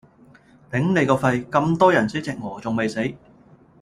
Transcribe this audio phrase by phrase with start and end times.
[0.71, 3.03] 頂你個肺，咁多人死隻鵝仲未死